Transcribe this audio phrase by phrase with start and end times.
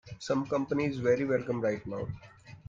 [0.17, 2.07] Some company is very welcome right now.